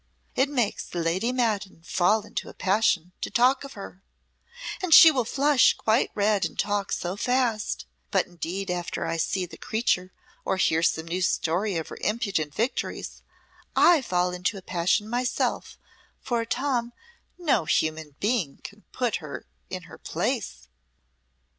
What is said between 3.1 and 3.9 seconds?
to talk of